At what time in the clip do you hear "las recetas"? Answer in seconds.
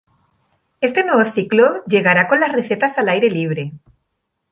2.39-2.97